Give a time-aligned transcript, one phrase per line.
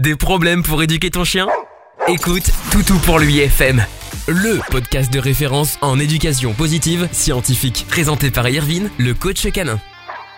[0.00, 1.46] Des problèmes pour éduquer ton chien?
[2.08, 3.84] Écoute Toutou pour lui FM,
[4.28, 9.78] le podcast de référence en éducation positive scientifique, présenté par Irvine, le coach canin.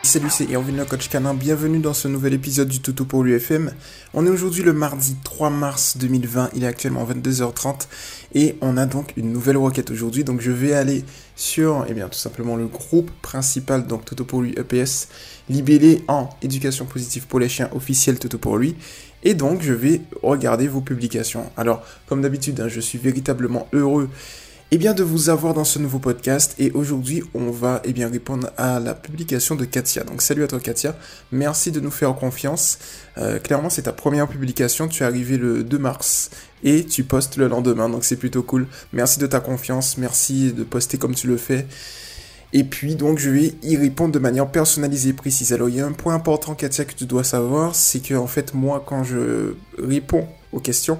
[0.02, 3.72] Salut, c'est Irvine le coach canin, bienvenue dans ce nouvel épisode du Toutou pour l'UFM.
[4.14, 7.86] On est aujourd'hui le mardi 3 mars 2020, il est actuellement 22h30
[8.34, 10.24] et on a donc une nouvelle requête aujourd'hui.
[10.24, 11.04] Donc je vais aller
[11.36, 15.06] sur, eh bien tout simplement le groupe principal, donc Toutou pour lui EPS,
[15.48, 18.74] libellé en éducation positive pour les chiens officiel Toutou pour lui.
[19.22, 21.50] Et donc je vais regarder vos publications.
[21.56, 24.08] Alors comme d'habitude, hein, je suis véritablement heureux
[24.74, 26.54] eh bien, de vous avoir dans ce nouveau podcast.
[26.58, 30.02] Et aujourd'hui, on va eh bien, répondre à la publication de Katia.
[30.02, 30.96] Donc, salut à toi, Katia.
[31.30, 32.78] Merci de nous faire confiance.
[33.18, 34.88] Euh, clairement, c'est ta première publication.
[34.88, 36.30] Tu es arrivé le 2 mars
[36.64, 37.90] et tu postes le lendemain.
[37.90, 38.66] Donc, c'est plutôt cool.
[38.94, 39.98] Merci de ta confiance.
[39.98, 41.66] Merci de poster comme tu le fais.
[42.54, 45.52] Et puis, donc, je vais y répondre de manière personnalisée et précise.
[45.52, 47.74] Alors, il y a un point important, Katia, que tu dois savoir.
[47.74, 50.98] C'est que, en fait, moi, quand je réponds aux questions,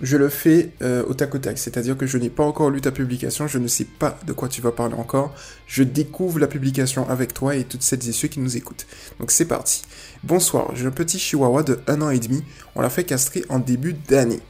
[0.00, 2.80] je le fais euh, au tac au tac, c'est-à-dire que je n'ai pas encore lu
[2.80, 5.34] ta publication, je ne sais pas de quoi tu vas parler encore,
[5.66, 8.86] je découvre la publication avec toi et toutes celles et ceux qui nous écoutent.
[9.18, 9.82] Donc c'est parti.
[10.22, 12.44] Bonsoir, j'ai un petit chihuahua de 1 an et demi,
[12.76, 14.40] on l'a fait castrer en début d'année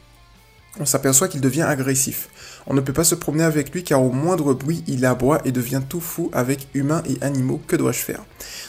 [0.81, 2.29] on s'aperçoit qu'il devient agressif.
[2.67, 5.53] On ne peut pas se promener avec lui car au moindre bruit, il aboie et
[5.53, 7.61] devient tout fou avec humains et animaux.
[7.67, 8.25] Que dois-je faire?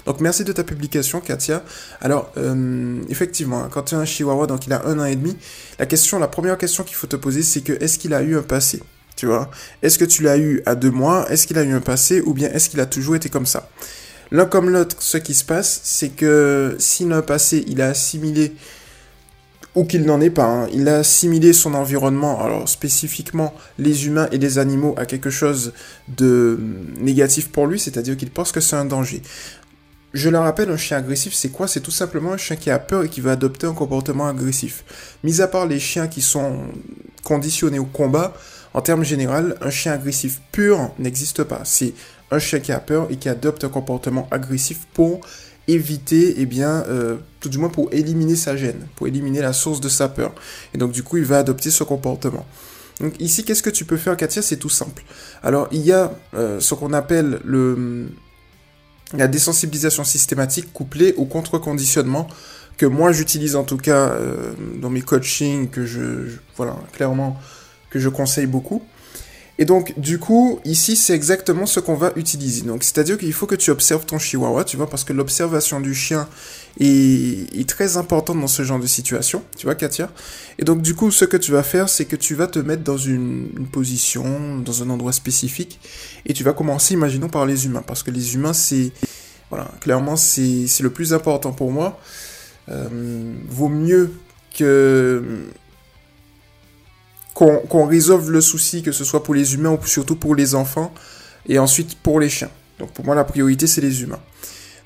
[0.06, 1.64] Donc merci de ta publication, Katia.
[2.00, 5.36] Alors, euh, effectivement, quand tu as un chihuahua, donc il a un an et demi,
[5.80, 8.38] la question, la première question qu'il faut te poser, c'est que est-ce qu'il a eu
[8.38, 8.82] un passé?
[9.16, 9.52] Tu vois?
[9.82, 11.30] Est-ce que tu l'as eu à deux mois?
[11.30, 12.22] Est-ce qu'il a eu un passé?
[12.22, 13.70] Ou bien est-ce qu'il a toujours été comme ça?
[14.32, 17.90] L'un comme l'autre, ce qui se passe, c'est que s'il a un passé, il a
[17.90, 18.54] assimilé
[19.76, 20.46] ou qu'il n'en est pas.
[20.46, 20.68] Hein.
[20.74, 25.74] Il a assimilé son environnement, alors spécifiquement les humains et les animaux, à quelque chose
[26.08, 26.60] de
[27.00, 29.22] négatif pour lui, c'est-à-dire qu'il pense que c'est un danger.
[30.14, 31.68] Je le rappelle, un chien agressif, c'est quoi?
[31.68, 34.84] C'est tout simplement un chien qui a peur et qui va adopter un comportement agressif.
[35.24, 36.64] Mis à part les chiens qui sont
[37.24, 38.34] conditionnés au combat,
[38.74, 41.62] en termes généraux, un chien agressif pur n'existe pas.
[41.64, 41.94] C'est
[42.32, 45.22] un chien qui a peur et qui adopte un comportement agressif pour
[45.74, 49.82] éviter, eh bien, euh, tout du moins pour éliminer sa gêne, pour éliminer la source
[49.82, 50.34] de sa peur.
[50.74, 52.46] Et donc du coup, il va adopter ce comportement.
[53.00, 54.42] Donc ici, qu'est-ce que tu peux faire, Katia?
[54.42, 55.04] C'est tout simple.
[55.42, 58.10] Alors, il y a euh, ce qu'on appelle le,
[59.14, 62.28] la désensibilisation systématique couplée au contre-conditionnement
[62.78, 67.38] que moi j'utilise en tout cas euh, dans mes coachings, que je, voilà, clairement,
[67.90, 68.84] que je conseille beaucoup.
[69.62, 72.62] Et donc, du coup, ici, c'est exactement ce qu'on va utiliser.
[72.62, 75.94] Donc, c'est-à-dire qu'il faut que tu observes ton chihuahua, tu vois, parce que l'observation du
[75.94, 76.30] chien
[76.80, 80.10] est, très importante dans ce genre de situation, tu vois, Katia.
[80.60, 82.84] Et donc, du coup, ce que tu vas faire, c'est que tu vas te mettre
[82.84, 85.78] dans une, position, dans un endroit spécifique,
[86.26, 88.94] et tu vas commencer, imaginons, par les humains, parce que les humains, c'est,
[89.50, 92.00] voilà, clairement, c'est le plus important pour moi.
[92.70, 94.14] Euh, vaut mieux
[94.58, 95.22] que
[97.40, 100.94] qu'on résolve le souci, que ce soit pour les humains ou surtout pour les enfants,
[101.48, 102.50] et ensuite pour les chiens.
[102.80, 104.20] Donc pour moi, la priorité, c'est les humains.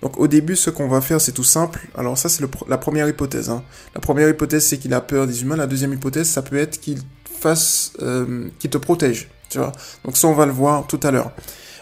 [0.03, 1.87] Donc au début, ce qu'on va faire, c'est tout simple.
[1.95, 3.49] Alors ça, c'est la première hypothèse.
[3.49, 3.63] Hein.
[3.95, 5.55] La première hypothèse, c'est qu'il a peur des humains.
[5.55, 6.99] La deuxième hypothèse, ça peut être qu'il
[7.39, 9.29] fasse, euh, te protège.
[9.49, 9.71] Tu vois.
[10.05, 11.31] Donc ça, on va le voir tout à l'heure.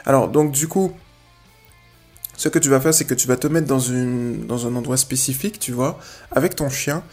[0.05, 0.91] Alors donc du coup,
[2.37, 5.59] ce que tu vas faire, c'est que tu vas te mettre dans un endroit spécifique,
[5.59, 5.99] tu vois,
[6.31, 7.03] avec ton chien,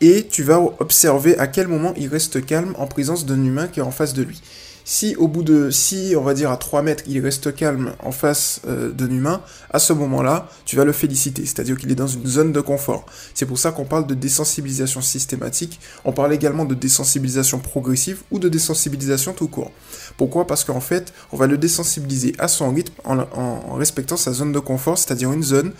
[0.00, 3.80] et tu vas observer à quel moment il reste calme en présence d'un humain qui
[3.80, 4.42] est en face de lui.
[4.88, 8.12] Si au bout de, si on va dire à 3 mètres, il reste calme en
[8.12, 9.40] face euh, d'un humain,
[9.70, 13.04] à ce moment-là, tu vas le féliciter, c'est-à-dire qu'il est dans une zone de confort.
[13.34, 18.38] C'est pour ça qu'on parle de désensibilisation systématique, on parle également de désensibilisation progressive ou
[18.38, 19.72] de désensibilisation tout court.
[20.16, 20.46] Pourquoi?
[20.46, 24.60] Parce qu'en fait, on va le désensibiliser à son rythme en, respectant sa zone de
[24.60, 25.72] confort, c'est-à-dire une zone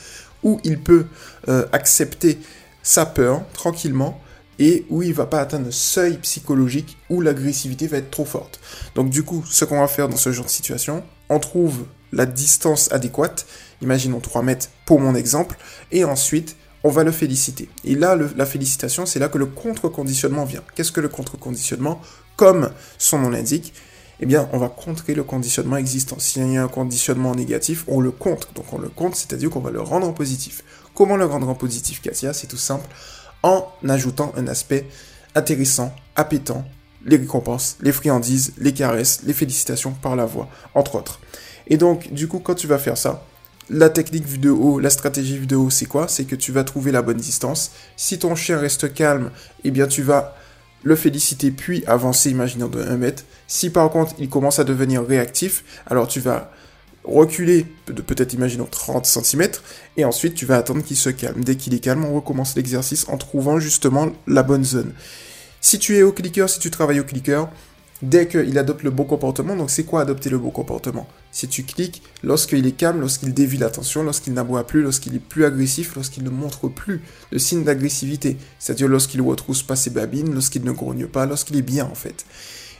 [0.42, 1.06] où il peut
[1.48, 2.40] euh, accepter
[2.86, 4.20] sa peur tranquillement
[4.60, 8.60] et où il va pas atteindre un seuil psychologique où l'agressivité va être trop forte.
[8.94, 12.26] Donc du coup, ce qu'on va faire dans ce genre de situation, on trouve la
[12.26, 13.46] distance adéquate,
[13.82, 15.58] imaginons 3 mètres pour mon exemple,
[15.90, 17.68] et ensuite on va le féliciter.
[17.84, 20.62] Et là, la félicitation, c'est là que le contre-conditionnement vient.
[20.76, 22.00] Qu'est-ce que le contre-conditionnement?
[22.36, 23.74] Comme son nom l'indique,
[24.20, 26.20] eh bien, on va contrer le conditionnement existant.
[26.20, 28.52] S'il y a un conditionnement négatif, on le contre.
[28.52, 30.62] Donc on le contre, c'est-à-dire qu'on va le rendre en positif.
[30.96, 32.88] Comment le rendre en positif, Katia C'est tout simple,
[33.42, 34.88] en ajoutant un aspect
[35.34, 36.64] intéressant, appétant,
[37.04, 41.20] les récompenses, les friandises, les caresses, les félicitations par la voix, entre autres.
[41.66, 43.26] Et donc, du coup, quand tu vas faire ça,
[43.68, 46.08] la technique vue de haut, la stratégie vue de haut, c'est quoi?
[46.08, 47.72] C'est que tu vas trouver la bonne distance.
[47.98, 49.30] Si ton chien reste calme,
[49.64, 50.34] eh bien, tu vas
[50.82, 53.24] le féliciter puis avancer, imaginons de 1 mètre.
[53.48, 56.50] Si par contre, il commence à devenir réactif, alors tu vas
[57.06, 59.48] reculer de peut-être, imaginons, 30 cm,
[59.96, 61.44] et ensuite tu vas attendre qu'il se calme.
[61.44, 64.92] Dès qu'il est calme, on recommence l'exercice en trouvant justement la bonne zone.
[65.60, 67.48] Si tu es au clicker, si tu travailles au clicker,
[68.02, 71.08] dès qu'il adopte le bon comportement, donc c'est quoi adopter le bon comportement?
[71.32, 75.44] Si tu cliques, lorsqu'il est calme, lorsqu'il dévie l'attention, lorsqu'il n'aboie plus, lorsqu'il est plus
[75.44, 80.64] agressif, lorsqu'il ne montre plus de signes d'agressivité, c'est-à-dire lorsqu'il retrousse pas ses babines, lorsqu'il
[80.64, 82.24] ne grogne pas, lorsqu'il est bien en fait.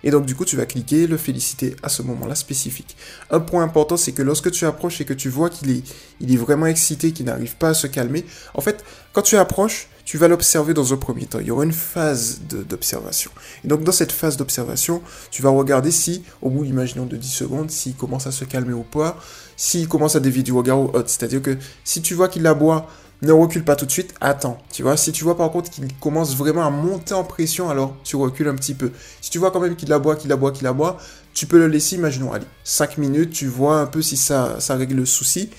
[0.05, 2.97] Et donc, du coup, tu vas cliquer, le féliciter à ce moment-là spécifique.
[3.31, 6.67] Un point important, c'est que lorsque tu approches et que tu vois qu'il est, vraiment
[6.67, 10.73] excité, qu'il n'arrive pas à se calmer, en fait, quand tu approches, tu vas l'observer
[10.73, 11.41] dans un premier temps.
[11.41, 13.33] Il y aura une phase d'observation.
[13.65, 15.03] Et donc, dans cette phase d'observation,
[15.33, 18.73] tu vas regarder si, au bout, imaginons de 10 secondes, s'il commence à se calmer
[18.73, 19.19] ou pas,
[19.57, 21.09] s'il commence à dévier du regard ou autre.
[21.09, 22.89] C'est-à-dire que si tu vois qu'il aboie
[23.23, 24.59] ne recule pas tout de suite, attends.
[24.73, 27.97] Tu vois, si tu vois par contre qu'il commence vraiment à monter en pression, alors
[28.05, 28.91] tu recules un petit peu.
[29.21, 30.99] Si tu vois quand même qu'il aboie, qu'il aboie, qu'il aboie,
[31.33, 34.97] tu peux le laisser, imaginons, allez, 5 minutes, tu vois un peu si ça, règle
[34.97, 35.51] le souci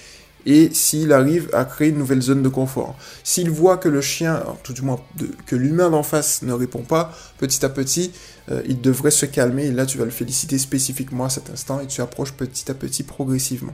[0.45, 2.95] et s'il arrive à créer une nouvelle zone de confort.
[3.23, 4.99] S'il voit que le chien, tout du moins
[5.45, 8.13] que l'humain d'en face ne répond pas, petit à petit,
[8.49, 11.81] euh, il devrait se calmer et là tu vas le féliciter spécifiquement à cet instant
[11.81, 13.73] et tu approches petit à petit progressivement.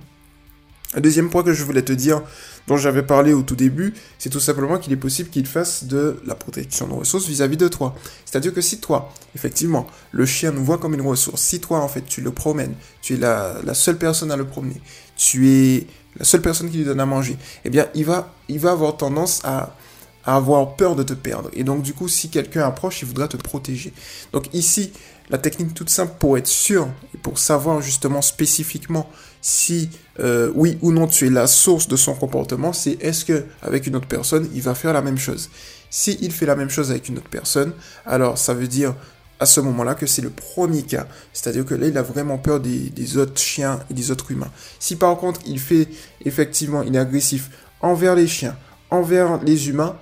[0.95, 2.21] Un deuxième point que je voulais te dire,
[2.67, 6.21] dont j'avais parlé au tout début, c'est tout simplement qu'il est possible qu'il fasse de
[6.25, 7.95] la protection de ressources vis-à-vis de toi.
[8.25, 11.87] C'est-à-dire que si toi, effectivement, le chien nous voit comme une ressource, si toi, en
[11.87, 14.79] fait, tu le promènes, tu es la, seule personne à le promener,
[15.17, 15.87] tu es
[16.17, 18.97] la seule personne qui lui donne à manger, eh bien, il va, il va avoir
[18.97, 19.75] tendance à,
[20.25, 21.49] à avoir peur de te perdre.
[21.53, 23.93] Et donc, du coup, si quelqu'un approche, il voudra te protéger.
[24.31, 24.91] Donc, ici,
[25.29, 29.09] la technique toute simple pour être sûr et pour savoir justement spécifiquement
[29.41, 29.89] si
[30.19, 33.87] euh, oui ou non tu es la source de son comportement, c'est est-ce que avec
[33.87, 35.49] une autre personne il va faire la même chose.
[35.89, 37.73] Si il fait la même chose avec une autre personne,
[38.05, 38.95] alors ça veut dire
[39.39, 41.07] à ce moment-là que c'est le premier cas.
[41.33, 44.51] C'est-à-dire que là, il a vraiment peur des, des, autres chiens et des autres humains.
[44.79, 45.89] Si par contre, il fait
[46.23, 47.49] effectivement, il est agressif
[47.81, 48.55] envers les chiens,
[48.89, 49.97] envers les humains,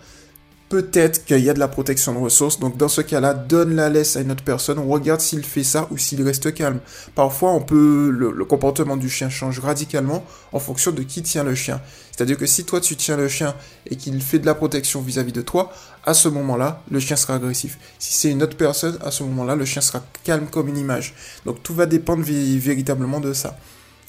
[0.71, 2.57] peut-être qu'il y a de la protection de ressources.
[2.57, 5.89] Donc dans ce cas-là, donne la laisse à une autre personne, regarde s'il fait ça
[5.91, 6.79] ou s'il reste calme.
[7.13, 10.23] Parfois, on peut le, comportement du chien change radicalement
[10.53, 11.81] en fonction de qui tient le chien.
[12.11, 13.53] C'est-à-dire que si toi tu tiens le chien
[13.89, 15.73] et qu'il fait de la protection vis-à-vis de toi,
[16.05, 17.77] à ce moment-là, le chien sera agressif.
[17.99, 21.15] Si c'est une autre personne, à ce moment-là, le chien sera calme comme une image.
[21.45, 23.57] Donc tout va dépendre véritablement de ça.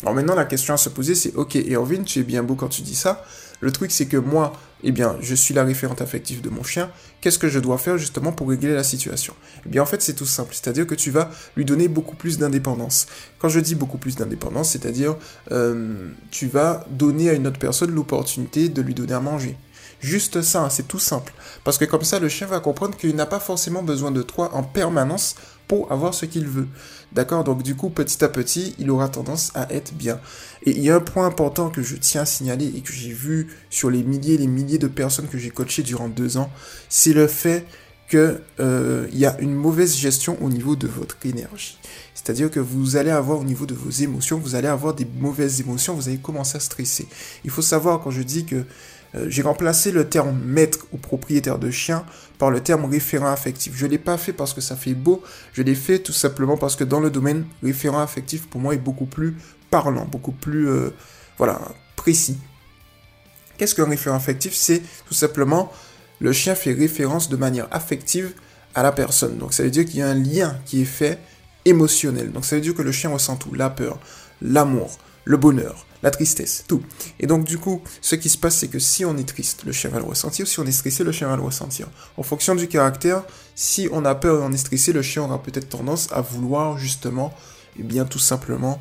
[0.02, 2.68] Alors maintenant, la question à se poser, c'est ok, Erwin, tu es bien beau quand
[2.68, 3.24] tu dis ça.
[3.62, 6.90] Le truc, c'est que moi, eh bien, je suis la référente affective de mon chien.
[7.20, 9.34] Qu'est-ce que je dois faire justement pour régler la situation?
[9.64, 10.52] Eh bien, en fait, c'est tout simple.
[10.52, 13.06] C'est-à-dire que tu vas lui donner beaucoup plus d'indépendance.
[13.38, 15.14] Quand je dis beaucoup plus d'indépendance, c'est-à-dire
[15.52, 19.56] euh, tu vas donner à une autre personne l'opportunité de lui donner à manger.
[20.00, 21.32] Juste ça, c'est tout simple.
[21.62, 24.50] Parce que comme ça, le chien va comprendre qu'il n'a pas forcément besoin de toi
[24.54, 25.36] en permanence
[25.90, 26.68] avoir ce qu'il veut.
[27.12, 27.44] D'accord?
[27.44, 30.20] Donc du coup, petit à petit, il aura tendance à être bien.
[30.64, 33.12] Et il y a un point important que je tiens à signaler et que j'ai
[33.12, 36.50] vu sur les milliers et les milliers de personnes que j'ai coachées durant deux ans,
[36.88, 37.66] c'est le fait
[38.08, 41.78] qu'il euh, y a une mauvaise gestion au niveau de votre énergie.
[42.14, 45.60] C'est-à-dire que vous allez avoir au niveau de vos émotions, vous allez avoir des mauvaises
[45.60, 47.08] émotions, vous allez commencer à stresser.
[47.44, 48.64] Il faut savoir quand je dis que
[49.14, 52.04] euh, j'ai remplacé le terme maître ou propriétaire de chien
[52.38, 53.72] par le terme référent affectif.
[53.76, 55.22] Je ne l'ai pas fait parce que ça fait beau,
[55.52, 58.78] je l'ai fait tout simplement parce que dans le domaine référent affectif, pour moi, est
[58.78, 59.36] beaucoup plus
[59.70, 60.90] parlant, beaucoup plus euh,
[61.38, 61.60] voilà,
[61.96, 62.38] précis.
[63.58, 64.54] Qu'est-ce qu'un référent affectif?
[64.54, 65.70] C'est tout simplement
[66.20, 68.32] le chien fait référence de manière affective
[68.74, 69.38] à la personne.
[69.38, 71.18] Donc ça veut dire qu'il y a un lien qui est fait
[71.64, 72.32] émotionnel.
[72.32, 73.98] Donc ça veut dire que le chien ressent tout, la peur,
[74.40, 76.82] l'amour, le bonheur, la tristesse, tout.
[77.20, 79.72] Et donc du coup, ce qui se passe, c'est que si on est triste, le
[79.72, 81.88] chien va le ressentir, si on est stressé, le chien va le ressentir.
[82.16, 83.22] En fonction du caractère,
[83.54, 86.78] si on a peur et on est stressé, le chien aura peut-être tendance à vouloir
[86.78, 87.32] justement,
[87.76, 88.80] et eh bien tout simplement,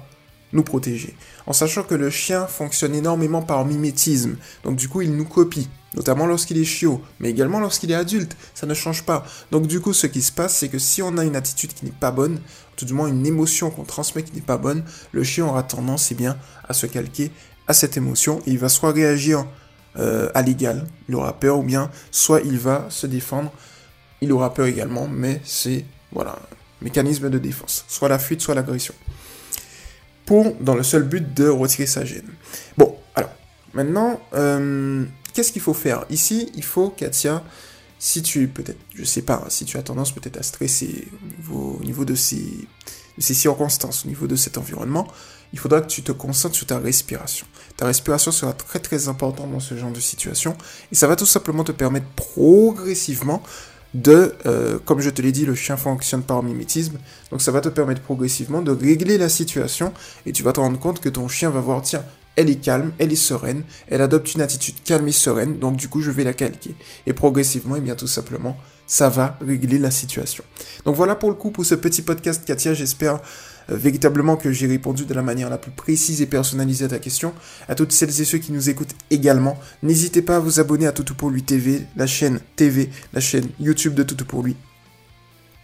[0.54, 1.16] nous protéger.
[1.46, 5.70] En sachant que le chien fonctionne énormément par mimétisme, donc du coup il nous copie,
[5.96, 9.26] notamment lorsqu'il est chiot, mais également lorsqu'il est adulte, ça ne change pas.
[9.52, 11.86] Donc du coup ce qui se passe, c'est que si on a une attitude qui
[11.86, 12.42] n'est pas bonne,
[12.82, 16.12] tout du moins une émotion qu'on transmet qui n'est pas bonne, le chien aura tendance
[16.12, 16.36] eh bien,
[16.68, 17.32] à se calquer
[17.68, 18.40] à cette émotion.
[18.48, 19.46] Et il va soit réagir
[19.98, 23.52] euh, à l'égal, il aura peur, ou bien soit il va se défendre,
[24.20, 26.40] il aura peur également, mais c'est voilà,
[26.82, 28.96] mécanisme de défense, soit la fuite, soit l'agression.
[30.26, 32.30] Pour, dans le seul but de retirer sa gêne.
[32.80, 33.32] Bon, alors,
[33.76, 36.06] maintenant, euh, qu'est-ce qu'il faut faire?
[36.10, 37.44] Ici, il faut, Katia,
[38.04, 41.08] si tu, peut-être, je sais pas, si tu as tendance peut-être à stresser
[41.54, 45.08] au niveau, de, ces, de ces circonstances, au niveau de cet environnement,
[45.54, 47.46] il faudra que tu te concentres sur ta respiration.
[47.78, 50.58] Ta respiration sera très très importante dans ce genre de situation
[50.92, 53.44] et ça va tout simplement te permettre progressivement
[53.94, 56.98] de, euh, comme je te l'ai dit, le chien fonctionne par mimétisme,
[57.30, 59.94] donc ça va te permettre progressivement de régler la situation
[60.26, 62.04] et tu vas te rendre compte que ton chien va voir, tiens,
[62.36, 65.88] elle est calme, elle est sereine, elle adopte une attitude calme et sereine, donc du
[65.88, 66.76] coup je vais la calquer.
[67.06, 68.58] Et progressivement, et eh bien tout simplement,
[68.88, 70.44] ça va régler la situation.
[70.86, 73.22] Donc voilà pour le coup pour ce petit podcast Katia, j'espère
[73.70, 77.00] euh, véritablement que j'ai répondu de la manière la plus précise et personnalisée à ta
[77.00, 77.34] question.
[77.68, 80.92] À toutes celles et ceux qui nous écoutent également, n'hésitez pas à vous abonner à
[80.92, 84.56] Toutou pour lui TV, la chaîne TV, la chaîne YouTube de Toutou pour lui.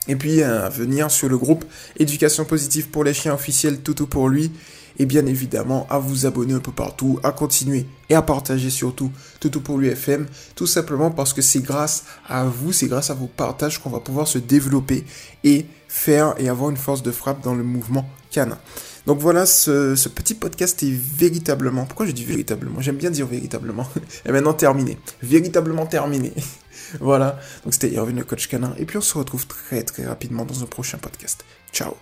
[0.07, 1.65] Et puis euh, à venir sur le groupe
[1.97, 4.51] Éducation positive pour les chiens officiels Toutou pour lui
[4.99, 9.11] et bien évidemment à vous abonner un peu partout, à continuer et à partager surtout
[9.39, 13.27] Toutou pour l'UFM, tout simplement parce que c'est grâce à vous, c'est grâce à vos
[13.27, 15.05] partages qu'on va pouvoir se développer
[15.43, 18.57] et faire et avoir une force de frappe dans le mouvement canin.
[19.05, 21.85] Donc voilà, ce, petit podcast est véritablement...
[21.85, 22.81] Pourquoi je dis véritablement?
[22.81, 23.87] J'aime bien dire véritablement.
[24.25, 24.97] et maintenant terminé.
[25.23, 26.33] Véritablement terminé.
[26.99, 28.73] voilà, donc c'était Irvin le coach canin.
[28.77, 31.45] Et puis on se retrouve très très rapidement dans un prochain podcast.
[31.71, 31.95] Ciao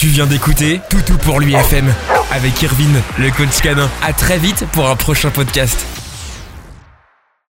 [0.00, 1.92] tu viens d'écouter Toutou pour l'UFM
[2.30, 3.90] avec Irvine, le coach canin.
[4.02, 5.99] À très vite pour un prochain podcast.